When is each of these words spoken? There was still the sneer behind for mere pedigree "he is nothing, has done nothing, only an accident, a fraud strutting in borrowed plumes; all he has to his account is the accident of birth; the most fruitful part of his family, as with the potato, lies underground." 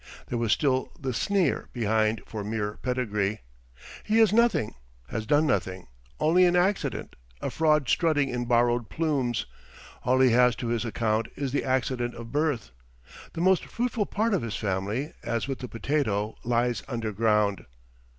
There 0.29 0.37
was 0.39 0.51
still 0.51 0.91
the 0.99 1.13
sneer 1.13 1.69
behind 1.73 2.23
for 2.25 2.43
mere 2.43 2.79
pedigree 2.81 3.41
"he 4.03 4.17
is 4.19 4.33
nothing, 4.33 4.73
has 5.09 5.27
done 5.27 5.45
nothing, 5.45 5.89
only 6.19 6.43
an 6.45 6.55
accident, 6.55 7.15
a 7.39 7.51
fraud 7.51 7.87
strutting 7.87 8.27
in 8.27 8.45
borrowed 8.45 8.89
plumes; 8.89 9.45
all 10.01 10.19
he 10.19 10.31
has 10.31 10.55
to 10.55 10.69
his 10.69 10.85
account 10.85 11.27
is 11.35 11.51
the 11.51 11.63
accident 11.63 12.15
of 12.15 12.31
birth; 12.31 12.71
the 13.33 13.41
most 13.41 13.65
fruitful 13.65 14.07
part 14.07 14.33
of 14.33 14.41
his 14.41 14.55
family, 14.55 15.13
as 15.21 15.47
with 15.47 15.59
the 15.59 15.67
potato, 15.67 16.35
lies 16.43 16.81
underground." 16.87 17.67